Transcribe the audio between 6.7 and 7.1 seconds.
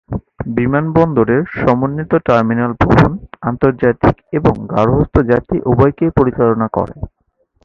করে।